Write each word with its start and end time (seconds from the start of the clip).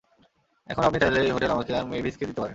এখন 0.69 0.83
আপনি 0.83 0.97
চাইলে 0.99 1.19
এই 1.21 1.31
হোটেল 1.31 1.51
আমাকে 1.51 1.71
আর 1.73 1.85
মেভিসকে 1.85 2.23
দিতে 2.25 2.41
পারেন। 2.41 2.49